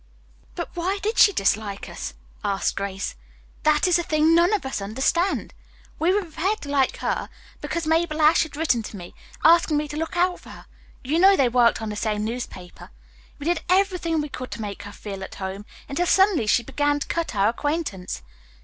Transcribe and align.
"But 0.55 0.75
why 0.75 0.97
did 1.03 1.19
she 1.19 1.31
dislike 1.31 1.87
us?" 1.87 2.15
asked 2.43 2.75
Grace. 2.75 3.13
"That 3.61 3.87
is 3.87 3.97
the 3.97 4.01
thing 4.03 4.33
none 4.33 4.51
of 4.51 4.65
us 4.65 4.81
understand. 4.81 5.53
We 5.99 6.11
were 6.11 6.23
prepared 6.23 6.59
to 6.61 6.69
like 6.69 6.97
her 7.05 7.29
because 7.61 7.85
Mabel 7.85 8.19
Ashe 8.19 8.41
had 8.41 8.55
written 8.55 8.83
me, 8.97 9.13
asking 9.43 9.77
me 9.77 9.87
to 9.89 9.97
look 9.97 10.17
out 10.17 10.39
for 10.39 10.49
her. 10.49 10.65
You 11.03 11.19
know 11.19 11.35
they 11.37 11.49
worked 11.49 11.83
on 11.83 11.89
the 11.89 11.95
same 11.95 12.25
newspaper. 12.25 12.89
We 13.37 13.45
did 13.45 13.61
everything 13.69 14.21
we 14.21 14.29
could 14.29 14.49
to 14.53 14.61
make 14.63 14.81
her 14.81 14.91
feel 14.91 15.23
at 15.23 15.35
home, 15.35 15.67
until 15.87 16.07
suddenly 16.07 16.47
she 16.47 16.63
began 16.63 16.99
to 16.99 17.05
cut 17.05 17.35
our 17.35 17.49
acquaintance. 17.49 18.23